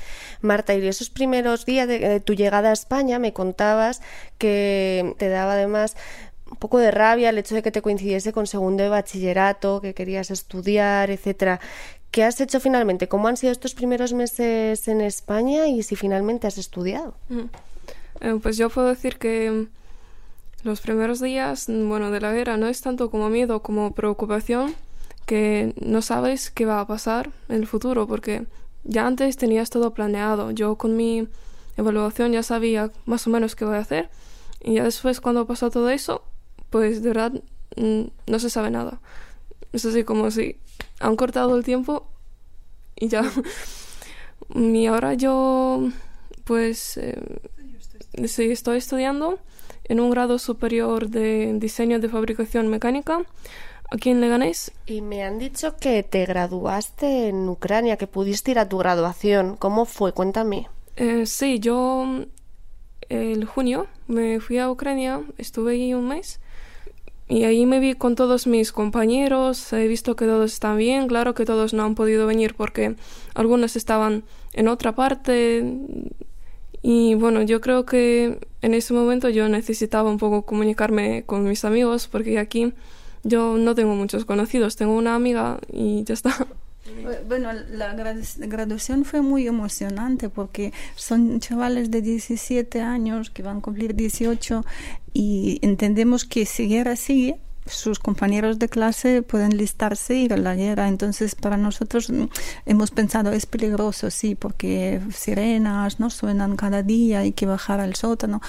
Marta, 0.40 0.74
y 0.74 0.86
esos 0.86 1.10
primeros 1.10 1.64
días 1.64 1.88
de, 1.88 2.20
tu 2.20 2.34
llegada 2.34 2.70
a 2.70 2.72
España 2.72 3.18
me 3.18 3.32
contabas 3.32 4.02
que 4.38 5.14
te 5.18 5.28
daba 5.28 5.54
además 5.54 5.96
un 6.50 6.58
poco 6.58 6.78
de 6.78 6.90
rabia 6.90 7.30
el 7.30 7.38
hecho 7.38 7.54
de 7.54 7.62
que 7.62 7.72
te 7.72 7.82
coincidiese 7.82 8.32
con 8.32 8.46
segundo 8.46 8.84
de 8.84 8.88
bachillerato, 8.88 9.80
que 9.80 9.94
querías 9.94 10.30
estudiar, 10.30 11.10
etcétera. 11.10 11.60
¿Qué 12.10 12.22
has 12.24 12.40
hecho 12.40 12.60
finalmente? 12.60 13.08
¿Cómo 13.08 13.28
han 13.28 13.36
sido 13.36 13.52
estos 13.52 13.74
primeros 13.74 14.12
meses 14.12 14.86
en 14.88 15.00
España 15.00 15.66
y 15.66 15.82
si 15.82 15.96
finalmente 15.96 16.46
has 16.46 16.56
estudiado? 16.56 17.14
Mm. 17.28 17.40
Eh, 18.20 18.38
pues 18.42 18.56
yo 18.56 18.70
puedo 18.70 18.88
decir 18.88 19.18
que 19.18 19.66
los 20.66 20.80
primeros 20.80 21.20
días, 21.20 21.66
bueno, 21.68 22.10
de 22.10 22.20
la 22.20 22.32
guerra 22.32 22.56
no 22.56 22.66
es 22.66 22.80
tanto 22.82 23.08
como 23.08 23.30
miedo 23.30 23.62
como 23.62 23.94
preocupación, 23.94 24.74
que 25.24 25.72
no 25.80 26.02
sabes 26.02 26.50
qué 26.50 26.66
va 26.66 26.80
a 26.80 26.86
pasar 26.86 27.30
en 27.48 27.56
el 27.56 27.66
futuro, 27.66 28.06
porque 28.06 28.46
ya 28.82 29.06
antes 29.06 29.36
tenías 29.36 29.70
todo 29.70 29.94
planeado. 29.94 30.50
Yo 30.50 30.76
con 30.76 30.96
mi 30.96 31.28
evaluación 31.76 32.32
ya 32.32 32.42
sabía 32.42 32.90
más 33.06 33.26
o 33.26 33.30
menos 33.30 33.54
qué 33.54 33.64
voy 33.64 33.76
a 33.76 33.80
hacer, 33.80 34.10
y 34.60 34.74
ya 34.74 34.84
después 34.84 35.20
cuando 35.20 35.46
pasó 35.46 35.70
todo 35.70 35.88
eso, 35.88 36.24
pues 36.70 37.00
de 37.00 37.08
verdad 37.08 37.32
mm, 37.76 38.02
no 38.26 38.38
se 38.40 38.50
sabe 38.50 38.70
nada. 38.70 39.00
Es 39.72 39.84
así 39.84 40.02
como 40.02 40.32
si 40.32 40.58
han 40.98 41.14
cortado 41.14 41.56
el 41.56 41.64
tiempo 41.64 42.08
y 42.96 43.06
ya. 43.06 43.22
y 44.54 44.86
ahora 44.86 45.14
yo, 45.14 45.90
pues, 46.44 46.96
eh, 46.96 47.40
sí, 48.26 48.50
estoy 48.50 48.78
estudiando 48.78 49.38
en 49.88 50.00
un 50.00 50.10
grado 50.10 50.38
superior 50.38 51.08
de 51.08 51.52
diseño 51.54 51.98
de 52.00 52.08
fabricación 52.08 52.68
mecánica 52.68 53.24
aquí 53.90 54.10
en 54.10 54.20
Leganés. 54.20 54.72
Y 54.86 55.00
me 55.00 55.22
han 55.22 55.38
dicho 55.38 55.76
que 55.76 56.02
te 56.02 56.24
graduaste 56.26 57.28
en 57.28 57.48
Ucrania, 57.48 57.96
que 57.96 58.06
pudiste 58.06 58.50
ir 58.50 58.58
a 58.58 58.68
tu 58.68 58.78
graduación. 58.78 59.56
¿Cómo 59.56 59.84
fue? 59.84 60.12
Cuéntame. 60.12 60.68
Eh, 60.96 61.26
sí, 61.26 61.58
yo 61.58 62.24
el 63.08 63.44
junio 63.44 63.86
me 64.08 64.40
fui 64.40 64.58
a 64.58 64.70
Ucrania, 64.70 65.22
estuve 65.38 65.72
ahí 65.72 65.94
un 65.94 66.08
mes 66.08 66.40
y 67.28 67.44
ahí 67.44 67.66
me 67.66 67.80
vi 67.80 67.94
con 67.94 68.14
todos 68.14 68.46
mis 68.46 68.72
compañeros, 68.72 69.72
he 69.72 69.88
visto 69.88 70.16
que 70.16 70.26
todos 70.26 70.52
están 70.52 70.76
bien, 70.76 71.08
claro 71.08 71.34
que 71.34 71.44
todos 71.44 71.74
no 71.74 71.84
han 71.84 71.94
podido 71.94 72.26
venir 72.26 72.54
porque 72.54 72.94
algunos 73.34 73.76
estaban 73.76 74.24
en 74.52 74.68
otra 74.68 74.94
parte 74.94 75.64
y 76.82 77.14
bueno, 77.14 77.42
yo 77.42 77.60
creo 77.60 77.84
que 77.84 78.38
en 78.62 78.74
ese 78.74 78.94
momento 78.94 79.28
yo 79.28 79.48
necesitaba 79.48 80.10
un 80.10 80.18
poco 80.18 80.42
comunicarme 80.42 81.24
con 81.24 81.44
mis 81.44 81.64
amigos 81.64 82.08
porque 82.08 82.38
aquí 82.38 82.72
yo 83.22 83.56
no 83.58 83.74
tengo 83.74 83.94
muchos 83.94 84.24
conocidos, 84.24 84.76
tengo 84.76 84.96
una 84.96 85.14
amiga 85.14 85.58
y 85.72 86.04
ya 86.04 86.14
está. 86.14 86.46
Bueno, 87.28 87.50
la 87.52 87.94
graduación 87.94 89.04
fue 89.04 89.20
muy 89.20 89.46
emocionante 89.48 90.28
porque 90.28 90.72
son 90.94 91.40
chavales 91.40 91.90
de 91.90 92.00
17 92.00 92.80
años 92.80 93.30
que 93.30 93.42
van 93.42 93.58
a 93.58 93.60
cumplir 93.60 93.96
18 93.96 94.64
y 95.12 95.58
entendemos 95.62 96.24
que 96.24 96.44
guerra 96.44 96.94
sigue, 96.94 97.40
sus 97.66 97.98
compañeros 97.98 98.58
de 98.58 98.68
clase 98.68 99.22
pueden 99.22 99.56
listarse 99.56 100.14
ir 100.14 100.32
a 100.32 100.36
la 100.36 100.54
guerra. 100.54 100.88
Entonces, 100.88 101.34
para 101.34 101.56
nosotros 101.56 102.10
mm, 102.10 102.24
hemos 102.66 102.90
pensado, 102.90 103.32
es 103.32 103.46
peligroso, 103.46 104.10
sí, 104.10 104.34
porque 104.34 105.00
sirenas 105.12 106.00
no 106.00 106.10
suenan 106.10 106.56
cada 106.56 106.82
día, 106.82 107.20
hay 107.20 107.32
que 107.32 107.46
bajar 107.46 107.80
al 107.80 107.94
sótano. 107.94 108.40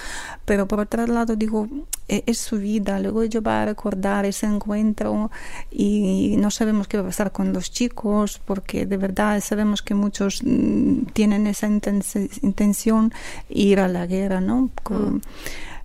Pero 0.44 0.66
por 0.68 0.80
otro 0.80 1.06
lado, 1.06 1.36
digo, 1.36 1.68
e, 2.08 2.24
es 2.26 2.38
su 2.38 2.58
vida. 2.58 2.98
Luego 3.00 3.22
ellos 3.22 3.42
va 3.46 3.62
a 3.62 3.66
recordar 3.66 4.24
ese 4.24 4.46
encuentro 4.46 5.30
y 5.70 6.36
no 6.38 6.50
sabemos 6.50 6.88
qué 6.88 6.96
va 6.96 7.02
a 7.04 7.06
pasar 7.06 7.32
con 7.32 7.52
los 7.52 7.70
chicos, 7.70 8.40
porque 8.44 8.86
de 8.86 8.96
verdad 8.96 9.40
sabemos 9.40 9.82
que 9.82 9.94
muchos 9.94 10.42
mm, 10.42 11.06
tienen 11.12 11.46
esa 11.46 11.68
intención 11.68 13.12
ir 13.48 13.80
a 13.80 13.88
la 13.88 14.06
guerra, 14.06 14.40
¿no? 14.40 14.70
Mm. 14.88 15.20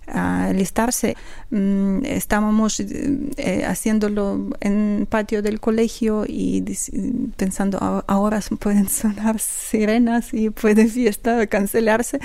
Alistarse. 0.06 1.16
Mm, 1.50 2.04
estábamos 2.04 2.80
eh, 2.80 3.64
haciéndolo 3.66 4.50
en 4.60 4.98
el 5.00 5.06
patio 5.06 5.42
del 5.42 5.60
colegio 5.60 6.24
y 6.26 6.62
pensando 7.36 7.78
ahora 8.06 8.40
pueden 8.58 8.88
sonar 8.88 9.40
sirenas 9.40 10.32
y 10.32 10.50
puede 10.50 10.86
fiesta 10.86 11.46
cancelarse. 11.46 12.18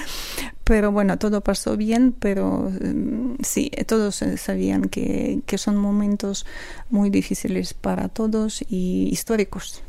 Pero 0.63 0.91
bueno, 0.91 1.17
todo 1.17 1.41
pasó 1.41 1.77
bien, 1.77 2.13
pero 2.17 2.71
mm, 2.81 3.35
sí, 3.41 3.71
todos 3.87 4.23
sabían 4.37 4.83
que, 4.83 5.41
que 5.45 5.57
son 5.57 5.77
momentos 5.77 6.45
muy 6.89 7.09
difíciles 7.09 7.73
para 7.73 8.07
todos 8.07 8.63
y 8.69 9.09
históricos. 9.11 9.81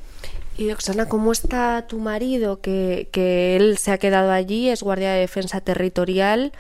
Y 0.61 0.71
Oxana, 0.73 1.07
¿cómo 1.07 1.33
está 1.33 1.87
tu 1.87 1.99
marido? 1.99 2.61
Que, 2.61 3.09
que 3.13 3.57
él 3.57 3.79
se 3.79 3.93
ha 3.93 3.99
quedado 3.99 4.31
allí, 4.31 4.69
es 4.69 4.83
guardia 4.83 5.13
de 5.13 5.21
defensa 5.21 5.63
territorial. 5.63 6.53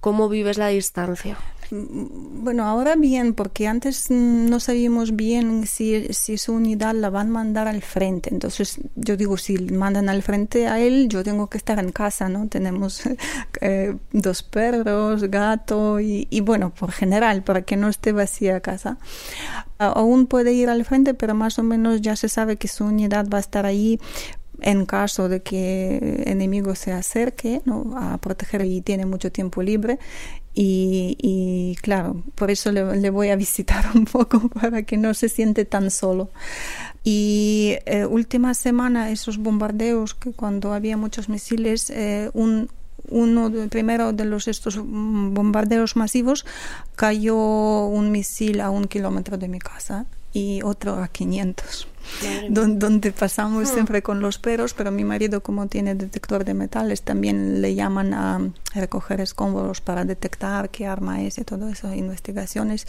¿Cómo 0.00 0.28
vives 0.28 0.58
la 0.58 0.68
distancia? 0.68 1.36
Mm, 1.70 2.44
bueno, 2.44 2.64
ahora 2.64 2.96
bien, 2.96 3.34
porque 3.34 3.66
antes 3.66 4.10
no 4.10 4.60
sabíamos 4.60 5.16
bien 5.16 5.66
si, 5.66 6.12
si 6.12 6.38
su 6.38 6.52
unidad 6.54 6.94
la 6.94 7.10
van 7.10 7.28
a 7.28 7.30
mandar 7.30 7.68
al 7.68 7.82
frente. 7.82 8.30
Entonces, 8.32 8.80
yo 8.94 9.16
digo, 9.16 9.36
si 9.36 9.58
mandan 9.58 10.08
al 10.08 10.22
frente 10.22 10.68
a 10.68 10.80
él, 10.80 11.08
yo 11.08 11.22
tengo 11.24 11.48
que 11.48 11.58
estar 11.58 11.78
en 11.78 11.92
casa, 11.92 12.28
¿no? 12.28 12.48
Tenemos 12.48 13.02
eh, 13.60 13.96
dos 14.12 14.42
perros, 14.42 15.24
gato 15.24 16.00
y, 16.00 16.26
y, 16.30 16.40
bueno, 16.40 16.72
por 16.72 16.92
general, 16.92 17.42
para 17.42 17.62
que 17.62 17.76
no 17.76 17.88
esté 17.88 18.12
vacía 18.12 18.60
casa. 18.60 18.98
Aún 19.78 20.26
puede 20.26 20.52
ir 20.52 20.70
al 20.70 20.84
frente, 20.84 21.14
pero 21.14 21.34
más 21.34 21.58
o 21.58 21.62
menos 21.62 22.00
ya 22.00 22.16
se 22.16 22.28
sabe 22.28 22.56
que 22.56 22.68
su 22.68 22.84
unidad 22.84 23.28
va 23.28 23.38
a 23.38 23.40
estar 23.40 23.66
ahí 23.66 24.00
en 24.60 24.86
caso 24.86 25.28
de 25.28 25.42
que 25.42 26.22
enemigo 26.26 26.74
se 26.74 26.92
acerque 26.92 27.62
¿no? 27.64 27.94
a 27.96 28.18
proteger 28.18 28.64
y 28.64 28.80
tiene 28.80 29.06
mucho 29.06 29.30
tiempo 29.30 29.62
libre. 29.62 29.98
Y, 30.60 31.76
claro, 31.82 32.24
por 32.34 32.50
eso 32.50 32.72
le, 32.72 33.10
voy 33.10 33.28
a 33.28 33.36
visitar 33.36 33.84
un 33.94 34.06
poco 34.06 34.48
para 34.48 34.82
que 34.82 34.96
no 34.96 35.14
se 35.14 35.28
siente 35.28 35.64
tan 35.64 35.90
solo. 35.92 36.30
Y 37.04 37.76
eh, 37.86 38.06
última 38.06 38.54
semana, 38.54 39.10
esos 39.10 39.38
bombardeos, 39.38 40.14
que 40.14 40.32
cuando 40.32 40.72
había 40.72 40.96
muchos 40.96 41.28
misiles, 41.28 41.90
eh, 41.90 42.30
un, 42.34 42.68
uno 43.08 43.50
de, 43.50 43.68
primero 43.68 44.12
de 44.12 44.24
los 44.24 44.48
estos 44.48 44.78
bombardeos 44.78 45.94
masivos 45.94 46.44
cayó 46.96 47.36
un 47.86 48.10
misil 48.10 48.60
a 48.60 48.70
un 48.70 48.86
kilómetro 48.86 49.38
de 49.38 49.46
mi 49.46 49.60
casa 49.60 50.06
y 50.32 50.60
otro 50.62 50.94
a 50.94 51.08
500 51.08 51.88
donde, 52.48 53.12
pasamos 53.12 53.64
hmm. 53.64 53.74
siempre 53.74 54.02
con 54.02 54.20
los 54.20 54.38
perros, 54.38 54.74
pero 54.74 54.90
mi 54.90 55.04
marido 55.04 55.42
como 55.42 55.66
tiene 55.68 55.94
detector 55.94 56.44
de 56.44 56.54
metales 56.54 57.02
también 57.02 57.60
le 57.60 57.74
llaman 57.74 58.14
a 58.14 58.50
recoger 58.74 59.20
escombros 59.20 59.80
para 59.80 60.04
detectar 60.04 60.70
qué 60.70 60.86
arma 60.86 61.22
es 61.22 61.38
y 61.38 61.44
todas 61.44 61.72
esas 61.72 61.96
investigaciones 61.96 62.86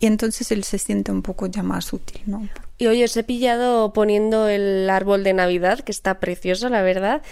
y 0.00 0.06
entonces 0.06 0.50
él 0.52 0.64
se 0.64 0.78
siente 0.78 1.12
un 1.12 1.22
poco 1.22 1.46
ya 1.46 1.62
más 1.62 1.92
útil, 1.92 2.20
¿no? 2.26 2.48
Y 2.76 2.86
hoy 2.86 3.02
os 3.02 3.16
he 3.16 3.24
pillado 3.24 3.92
poniendo 3.92 4.48
el 4.48 4.88
árbol 4.88 5.24
de 5.24 5.32
Navidad, 5.32 5.80
que 5.80 5.90
está 5.90 6.20
precioso, 6.20 6.68
la 6.68 6.82
verdad. 6.82 7.22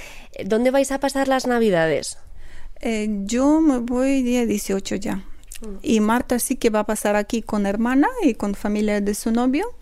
¿Dónde 0.45 0.73
vais 0.73 0.91
a 0.91 0.99
pasar 0.99 1.29
las 1.29 1.47
Navidades? 1.47 2.19
Eh, 2.81 3.09
yo 3.25 3.61
me 3.61 3.79
voy 3.79 4.23
día 4.23 4.45
18 4.45 4.97
ya. 4.97 5.23
Y 5.83 6.01
Marta 6.01 6.39
sí 6.39 6.57
que 6.57 6.71
va 6.71 6.81
a 6.81 6.85
pasar 6.85 7.17
aquí 7.17 7.43
con 7.43 7.67
hermana 7.67 8.09
y 8.23 8.35
con 8.35 8.55
familia 8.55 9.01
de 9.01 9.15
su 9.15 9.31
novio 9.31 9.75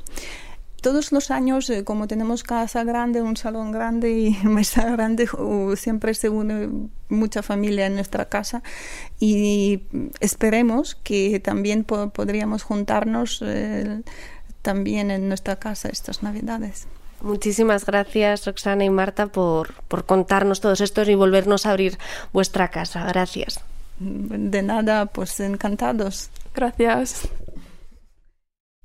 todos 0.85 1.13
los 1.13 1.31
años, 1.31 1.71
eh, 1.71 1.83
como 1.83 2.07
tenemos 2.09 2.43
casa 2.43 2.85
grande, 2.85 3.23
un 3.23 3.39
salón 3.39 3.73
grande 3.73 4.11
y 4.11 4.37
mesa 4.45 4.91
grande, 4.91 5.27
siempre 5.77 6.13
se 6.13 6.29
une 6.29 6.69
mucha 7.09 7.43
familia 7.43 7.87
en 7.87 7.95
nuestra 7.95 8.27
casa 8.27 8.63
y 9.19 9.81
esperemos 10.21 10.95
que 10.95 11.41
también 11.41 11.85
podríamos 11.85 12.65
juntarnos 12.65 13.41
eh, 13.43 14.03
también 14.61 15.11
en 15.11 15.27
nuestra 15.27 15.57
casa 15.57 15.89
estas 15.89 16.23
Navidades. 16.23 16.87
Muchísimas 17.23 17.87
gracias, 17.87 18.45
Roxana 18.45 18.85
y 18.85 18.91
Marta, 18.91 19.29
por, 19.29 19.73
por 19.89 20.05
contarnos 20.05 20.61
todos 20.61 20.83
estos 20.83 21.09
y 21.09 21.15
volvernos 21.15 21.65
a 21.65 21.71
abrir 21.71 21.97
vuestra 22.35 22.69
casa. 22.69 23.07
Gracias. 23.07 23.65
De 23.99 24.63
nada, 24.63 25.07
pues 25.07 25.41
encantados. 25.41 26.31
Gracias. 26.55 27.29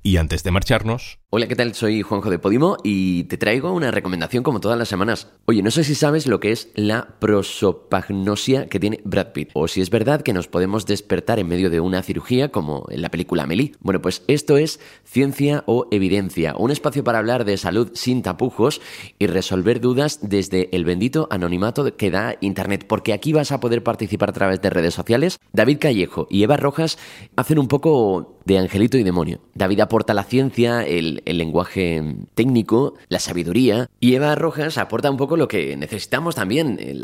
Y 0.02 0.16
antes 0.16 0.42
de 0.42 0.50
marcharnos... 0.50 1.19
Hola, 1.32 1.46
¿qué 1.46 1.54
tal? 1.54 1.74
Soy 1.74 2.02
Juanjo 2.02 2.28
de 2.28 2.40
Podimo 2.40 2.76
y 2.82 3.22
te 3.22 3.36
traigo 3.36 3.72
una 3.72 3.92
recomendación 3.92 4.42
como 4.42 4.58
todas 4.58 4.76
las 4.76 4.88
semanas. 4.88 5.28
Oye, 5.44 5.62
no 5.62 5.70
sé 5.70 5.84
si 5.84 5.94
sabes 5.94 6.26
lo 6.26 6.40
que 6.40 6.50
es 6.50 6.72
la 6.74 7.06
prosopagnosia 7.20 8.66
que 8.66 8.80
tiene 8.80 9.00
Brad 9.04 9.28
Pitt, 9.28 9.50
o 9.52 9.68
si 9.68 9.80
es 9.80 9.90
verdad 9.90 10.22
que 10.22 10.32
nos 10.32 10.48
podemos 10.48 10.86
despertar 10.86 11.38
en 11.38 11.46
medio 11.46 11.70
de 11.70 11.78
una 11.78 12.02
cirugía 12.02 12.48
como 12.48 12.84
en 12.90 13.00
la 13.00 13.10
película 13.10 13.44
Amelie. 13.44 13.74
Bueno, 13.78 14.02
pues 14.02 14.24
esto 14.26 14.56
es 14.56 14.80
Ciencia 15.04 15.62
o 15.66 15.86
Evidencia, 15.92 16.56
un 16.58 16.72
espacio 16.72 17.04
para 17.04 17.20
hablar 17.20 17.44
de 17.44 17.58
salud 17.58 17.92
sin 17.94 18.22
tapujos 18.22 18.80
y 19.20 19.28
resolver 19.28 19.80
dudas 19.80 20.18
desde 20.22 20.68
el 20.74 20.84
bendito 20.84 21.28
anonimato 21.30 21.96
que 21.96 22.10
da 22.10 22.38
Internet, 22.40 22.86
porque 22.88 23.12
aquí 23.12 23.32
vas 23.32 23.52
a 23.52 23.60
poder 23.60 23.84
participar 23.84 24.30
a 24.30 24.32
través 24.32 24.60
de 24.60 24.70
redes 24.70 24.94
sociales. 24.94 25.38
David 25.52 25.78
Callejo 25.78 26.26
y 26.28 26.42
Eva 26.42 26.56
Rojas 26.56 26.98
hacen 27.36 27.60
un 27.60 27.68
poco 27.68 28.36
de 28.44 28.58
angelito 28.58 28.98
y 28.98 29.04
demonio. 29.04 29.40
David 29.54 29.78
aporta 29.78 30.12
la 30.12 30.24
ciencia, 30.24 30.82
el, 30.82 31.19
lenguaje 31.26 32.02
técnico, 32.34 32.94
la 33.08 33.18
sabiduría, 33.18 33.88
y 34.00 34.14
Eva 34.14 34.34
Rojas 34.34 34.78
aporta 34.78 35.10
un 35.10 35.16
poco 35.16 35.36
lo 35.36 35.48
que 35.48 35.76
necesitamos 35.76 36.34
también, 36.34 36.78
eh, 36.80 37.00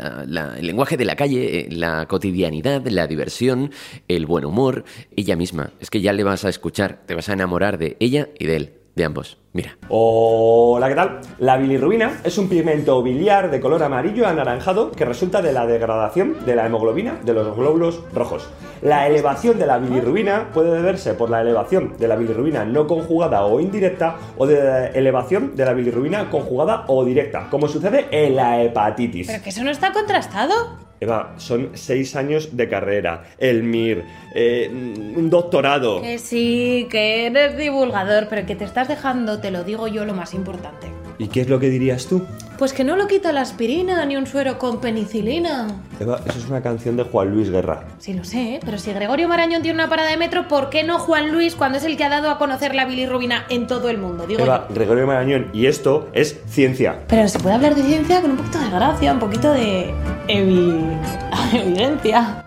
el 0.57 0.67
lenguaje 0.67 0.97
de 0.97 1.05
la 1.05 1.15
calle, 1.15 1.59
eh, 1.59 1.67
la 1.71 2.07
cotidianidad, 2.07 2.85
la 2.87 3.07
diversión, 3.07 3.71
el 4.07 4.25
buen 4.25 4.45
humor, 4.45 4.85
ella 5.15 5.35
misma. 5.35 5.71
Es 5.79 5.89
que 5.89 6.01
ya 6.01 6.13
le 6.13 6.23
vas 6.23 6.45
a 6.45 6.49
escuchar, 6.49 7.01
te 7.05 7.15
vas 7.15 7.29
a 7.29 7.33
enamorar 7.33 7.77
de 7.77 7.97
ella 7.99 8.29
y 8.39 8.45
de 8.45 8.55
él 8.55 8.76
de 8.97 9.05
ambos. 9.05 9.37
Mira. 9.53 9.77
Hola, 9.89 10.89
¿qué 10.89 10.95
tal? 10.95 11.21
La 11.39 11.55
bilirrubina 11.57 12.19
es 12.23 12.37
un 12.37 12.49
pigmento 12.49 13.01
biliar 13.01 13.49
de 13.49 13.61
color 13.61 13.81
amarillo 13.83 14.27
anaranjado 14.27 14.91
que 14.91 15.05
resulta 15.05 15.41
de 15.41 15.53
la 15.53 15.65
degradación 15.65 16.45
de 16.45 16.55
la 16.55 16.65
hemoglobina 16.65 17.19
de 17.23 17.33
los 17.33 17.55
glóbulos 17.55 18.01
rojos. 18.13 18.49
La 18.81 19.07
elevación 19.07 19.57
de 19.59 19.67
la 19.67 19.77
bilirrubina 19.77 20.49
puede 20.51 20.75
deberse 20.75 21.13
por 21.13 21.29
la 21.29 21.41
elevación 21.41 21.95
de 21.97 22.07
la 22.07 22.15
bilirrubina 22.15 22.65
no 22.65 22.87
conjugada 22.87 23.45
o 23.45 23.59
indirecta 23.59 24.17
o 24.35 24.47
de 24.47 24.63
la 24.63 24.87
elevación 24.87 25.55
de 25.55 25.65
la 25.65 25.73
bilirrubina 25.73 26.29
conjugada 26.29 26.83
o 26.87 27.05
directa, 27.05 27.47
como 27.49 27.67
sucede 27.67 28.07
en 28.11 28.35
la 28.35 28.61
hepatitis. 28.63 29.27
¿Pero 29.27 29.43
que 29.43 29.49
eso 29.49 29.63
no 29.63 29.69
está 29.69 29.93
contrastado? 29.93 30.86
Eva, 30.99 31.35
son 31.37 31.71
seis 31.75 32.15
años 32.15 32.57
de 32.57 32.67
carrera, 32.67 33.25
el 33.37 33.63
MIR, 33.63 34.03
eh, 34.33 34.69
un 34.71 35.29
doctorado. 35.29 36.01
Que 36.01 36.17
sí, 36.17 36.87
que 36.89 37.27
eres 37.27 37.55
divulgador, 37.55 38.27
pero 38.29 38.47
que 38.47 38.55
te 38.55 38.65
estás 38.65 38.87
dejando, 38.87 39.39
te 39.39 39.51
lo 39.51 39.63
digo 39.63 39.87
yo, 39.87 40.05
lo 40.05 40.13
más 40.13 40.33
importante. 40.33 40.87
¿Y 41.19 41.27
qué 41.27 41.41
es 41.41 41.49
lo 41.49 41.59
que 41.59 41.69
dirías 41.69 42.07
tú? 42.07 42.25
Pues 42.57 42.73
que 42.73 42.83
no 42.83 42.95
lo 42.95 43.07
quita 43.07 43.31
la 43.31 43.41
aspirina 43.41 44.03
ni 44.05 44.17
un 44.17 44.25
suero 44.25 44.57
con 44.57 44.81
penicilina. 44.81 45.67
Eva, 45.99 46.19
eso 46.25 46.39
es 46.39 46.47
una 46.47 46.61
canción 46.61 46.97
de 46.97 47.03
Juan 47.03 47.29
Luis 47.31 47.51
Guerra. 47.51 47.83
Sí, 47.99 48.13
lo 48.13 48.23
sé, 48.23 48.59
pero 48.65 48.79
si 48.79 48.91
Gregorio 48.93 49.27
Marañón 49.27 49.61
tiene 49.61 49.75
una 49.75 49.89
parada 49.89 50.09
de 50.09 50.17
metro, 50.17 50.47
¿por 50.47 50.71
qué 50.71 50.83
no 50.83 50.97
Juan 50.97 51.31
Luis 51.31 51.53
cuando 51.53 51.77
es 51.77 51.83
el 51.83 51.97
que 51.97 52.03
ha 52.03 52.09
dado 52.09 52.31
a 52.31 52.39
conocer 52.39 52.73
la 52.73 52.85
bilirrubina 52.85 53.45
en 53.49 53.67
todo 53.67 53.89
el 53.89 53.99
mundo? 53.99 54.25
Digo 54.25 54.41
Eva, 54.41 54.65
Gregorio 54.69 55.05
Marañón, 55.05 55.49
y 55.53 55.67
esto 55.67 56.09
es 56.13 56.39
ciencia. 56.47 56.99
Pero 57.07 57.27
se 57.27 57.37
puede 57.39 57.55
hablar 57.55 57.75
de 57.75 57.83
ciencia 57.83 58.21
con 58.21 58.31
un 58.31 58.37
poquito 58.37 58.59
de 58.59 58.69
gracia, 58.71 59.13
un 59.13 59.19
poquito 59.19 59.53
de 59.53 59.93
evidencia. 60.27 62.43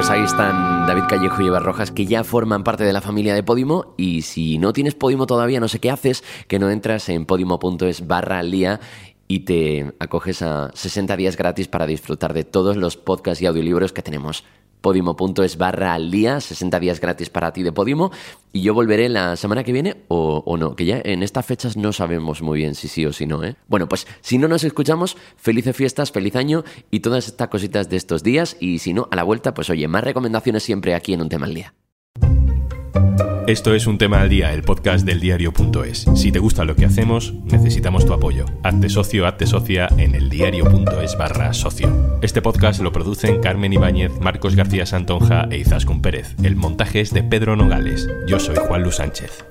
Pues 0.00 0.08
ahí 0.08 0.22
están 0.22 0.86
David 0.86 1.02
Callejo 1.10 1.42
y 1.42 1.48
Eva 1.48 1.58
Rojas, 1.58 1.90
que 1.90 2.06
ya 2.06 2.24
forman 2.24 2.64
parte 2.64 2.84
de 2.84 2.92
la 2.94 3.02
familia 3.02 3.34
de 3.34 3.42
Podimo. 3.42 3.92
Y 3.98 4.22
si 4.22 4.56
no 4.56 4.72
tienes 4.72 4.94
Podimo 4.94 5.26
todavía, 5.26 5.60
no 5.60 5.68
sé 5.68 5.78
qué 5.78 5.90
haces, 5.90 6.24
que 6.48 6.58
no 6.58 6.70
entras 6.70 7.10
en 7.10 7.26
podimo.es 7.26 8.06
barra 8.06 8.38
al 8.38 8.50
día 8.50 8.80
y 9.28 9.40
te 9.40 9.92
acoges 9.98 10.40
a 10.40 10.70
60 10.72 11.18
días 11.18 11.36
gratis 11.36 11.68
para 11.68 11.86
disfrutar 11.86 12.32
de 12.32 12.44
todos 12.44 12.78
los 12.78 12.96
podcasts 12.96 13.42
y 13.42 13.46
audiolibros 13.46 13.92
que 13.92 14.00
tenemos 14.00 14.42
podimo.es 14.80 15.56
barra 15.56 15.94
al 15.94 16.10
día, 16.10 16.40
60 16.40 16.80
días 16.80 17.00
gratis 17.00 17.30
para 17.30 17.52
ti 17.52 17.62
de 17.62 17.72
Podimo. 17.72 18.10
Y 18.52 18.62
yo 18.62 18.74
volveré 18.74 19.08
la 19.08 19.36
semana 19.36 19.62
que 19.62 19.72
viene 19.72 19.96
o, 20.08 20.56
no, 20.58 20.74
que 20.74 20.84
ya 20.84 21.00
en 21.04 21.22
estas 21.22 21.46
fechas 21.46 21.76
no 21.76 21.92
sabemos 21.92 22.42
muy 22.42 22.58
bien 22.58 22.74
si 22.74 22.88
sí 22.88 23.06
o 23.06 23.12
si 23.12 23.26
no, 23.26 23.44
¿eh? 23.44 23.56
Bueno, 23.68 23.88
pues 23.88 24.06
si 24.20 24.38
no 24.38 24.48
nos 24.48 24.64
escuchamos, 24.64 25.16
felices 25.36 25.76
fiestas, 25.76 26.10
feliz 26.10 26.34
año 26.36 26.64
y 26.90 27.00
todas 27.00 27.26
estas 27.26 27.48
cositas 27.48 27.88
de 27.88 27.96
estos 27.96 28.22
días. 28.22 28.56
Y 28.58 28.78
si 28.78 28.92
no, 28.92 29.08
a 29.10 29.16
la 29.16 29.22
vuelta, 29.22 29.54
pues 29.54 29.70
oye, 29.70 29.86
más 29.86 30.04
recomendaciones 30.04 30.62
siempre 30.62 30.94
aquí 30.94 31.12
en 31.12 31.22
un 31.22 31.28
tema 31.28 31.46
al 31.46 31.54
día. 31.54 31.74
Esto 33.46 33.74
es 33.74 33.88
Un 33.88 33.98
Tema 33.98 34.20
al 34.20 34.28
Día, 34.28 34.52
el 34.52 34.62
podcast 34.62 35.04
del 35.04 35.18
diario.es. 35.18 36.06
Si 36.14 36.30
te 36.30 36.38
gusta 36.38 36.64
lo 36.64 36.76
que 36.76 36.84
hacemos, 36.84 37.34
necesitamos 37.44 38.06
tu 38.06 38.12
apoyo. 38.12 38.46
Hazte 38.62 38.88
socio, 38.88 39.26
hazte 39.26 39.46
socia 39.46 39.88
en 39.96 40.14
el 40.14 40.30
diario.es 40.30 41.18
barra 41.18 41.52
socio. 41.52 42.18
Este 42.22 42.42
podcast 42.42 42.80
lo 42.80 42.92
producen 42.92 43.40
Carmen 43.40 43.72
Ibáñez, 43.72 44.20
Marcos 44.20 44.54
García 44.54 44.86
Santonja 44.86 45.48
e 45.50 45.58
Izaskun 45.58 46.00
Pérez. 46.00 46.36
El 46.44 46.54
montaje 46.54 47.00
es 47.00 47.12
de 47.12 47.24
Pedro 47.24 47.56
Nogales. 47.56 48.08
Yo 48.28 48.38
soy 48.38 48.54
Juan 48.54 48.84
Luis 48.84 48.94
Sánchez. 48.96 49.44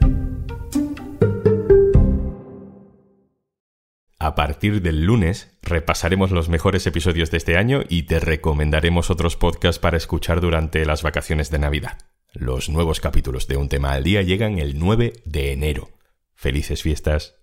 A 4.17 4.35
partir 4.35 4.81
del 4.81 5.03
lunes 5.03 5.57
repasaremos 5.61 6.31
los 6.31 6.47
mejores 6.47 6.87
episodios 6.87 7.31
de 7.31 7.37
este 7.37 7.57
año 7.57 7.81
y 7.89 8.03
te 8.03 8.19
recomendaremos 8.19 9.09
otros 9.09 9.35
podcasts 9.35 9.79
para 9.79 9.97
escuchar 9.97 10.39
durante 10.39 10.85
las 10.85 11.03
vacaciones 11.03 11.51
de 11.51 11.59
Navidad. 11.59 11.97
Los 12.33 12.69
nuevos 12.69 12.99
capítulos 12.99 13.47
de 13.47 13.57
Un 13.57 13.69
tema 13.69 13.93
al 13.93 14.03
día 14.03 14.21
llegan 14.21 14.59
el 14.59 14.77
9 14.77 15.13
de 15.25 15.51
enero. 15.51 15.89
Felices 16.35 16.83
fiestas. 16.83 17.38